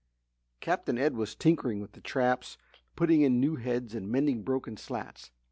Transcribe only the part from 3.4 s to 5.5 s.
heads and mending broken slats.